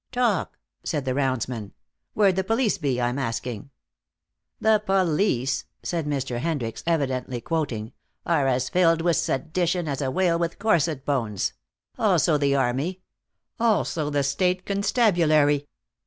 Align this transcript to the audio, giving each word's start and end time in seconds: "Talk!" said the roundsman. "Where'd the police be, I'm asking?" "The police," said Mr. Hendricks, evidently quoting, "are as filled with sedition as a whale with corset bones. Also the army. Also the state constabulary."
"Talk!" 0.11 0.57
said 0.83 1.05
the 1.05 1.13
roundsman. 1.13 1.73
"Where'd 2.15 2.35
the 2.35 2.43
police 2.43 2.79
be, 2.79 2.99
I'm 2.99 3.19
asking?" 3.19 3.69
"The 4.59 4.79
police," 4.83 5.65
said 5.83 6.07
Mr. 6.07 6.39
Hendricks, 6.39 6.81
evidently 6.87 7.39
quoting, 7.39 7.93
"are 8.25 8.47
as 8.47 8.67
filled 8.67 9.01
with 9.01 9.17
sedition 9.17 9.87
as 9.87 10.01
a 10.01 10.09
whale 10.09 10.39
with 10.39 10.57
corset 10.57 11.05
bones. 11.05 11.53
Also 11.99 12.39
the 12.39 12.55
army. 12.55 13.01
Also 13.59 14.09
the 14.09 14.23
state 14.23 14.65
constabulary." 14.65 15.67